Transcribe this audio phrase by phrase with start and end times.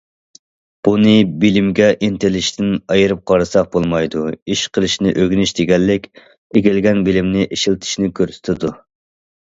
[0.85, 1.11] بۇنى
[1.43, 4.23] بىلىمگە ئىنتىلىشتىن ئايرىپ قارىساق بولمايدۇ،
[4.55, 8.77] ئىش قىلىشنى ئۆگىنىش دېگەنلىك ئىگىلىگەن بىلىمنى ئىشلىتىشنى كۆرسىتىدۇ.